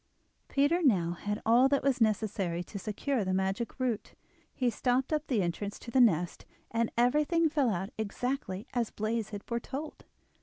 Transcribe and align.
Peter 0.47 0.81
now 0.81 1.11
had 1.11 1.39
all 1.45 1.69
that 1.69 1.83
was 1.83 2.01
necessary 2.01 2.63
to 2.63 2.79
secure 2.79 3.23
the 3.23 3.35
magic 3.35 3.79
root; 3.79 4.15
he 4.51 4.67
stopped 4.67 5.13
up 5.13 5.27
the 5.27 5.43
entrance 5.43 5.77
to 5.77 5.91
the 5.91 6.01
nest, 6.01 6.43
and 6.71 6.91
everything 6.97 7.47
fell 7.47 7.69
out 7.69 7.91
exactly 7.99 8.65
as 8.73 8.89
Blaize 8.89 9.29
had 9.29 9.43
foretold. 9.43 10.05